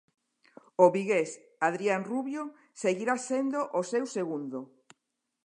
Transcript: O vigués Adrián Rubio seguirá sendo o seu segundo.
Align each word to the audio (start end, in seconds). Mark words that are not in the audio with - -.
O 0.83 0.85
vigués 0.95 1.29
Adrián 1.67 2.01
Rubio 2.11 2.43
seguirá 2.81 3.15
sendo 3.29 3.59
o 3.79 3.81
seu 3.91 4.05
segundo. 4.15 4.59